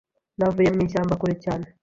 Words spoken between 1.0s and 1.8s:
kure cyane